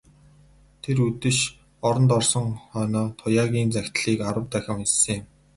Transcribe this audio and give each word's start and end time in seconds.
Тэр 0.81 0.97
үдэш 1.07 1.37
оронд 1.87 2.11
орсон 2.17 2.47
хойноо 2.73 3.07
Туяагийн 3.19 3.69
захидлыг 3.75 4.19
арав 4.29 4.45
дахин 4.51 4.77
уншсан 4.79 5.07
юм. 5.19 5.25